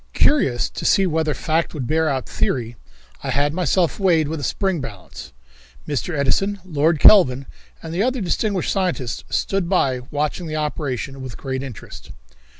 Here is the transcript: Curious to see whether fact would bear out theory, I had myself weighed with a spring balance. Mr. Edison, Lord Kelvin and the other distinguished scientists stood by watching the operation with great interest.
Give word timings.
Curious 0.13 0.67
to 0.71 0.83
see 0.83 1.05
whether 1.05 1.35
fact 1.35 1.75
would 1.75 1.85
bear 1.85 2.09
out 2.09 2.27
theory, 2.27 2.75
I 3.23 3.29
had 3.29 3.53
myself 3.53 3.99
weighed 3.99 4.27
with 4.29 4.39
a 4.39 4.43
spring 4.43 4.81
balance. 4.81 5.31
Mr. 5.87 6.17
Edison, 6.17 6.59
Lord 6.65 6.99
Kelvin 6.99 7.45
and 7.83 7.93
the 7.93 8.01
other 8.01 8.19
distinguished 8.19 8.71
scientists 8.71 9.23
stood 9.29 9.69
by 9.69 9.99
watching 10.09 10.47
the 10.47 10.55
operation 10.55 11.21
with 11.21 11.37
great 11.37 11.61
interest. 11.61 12.09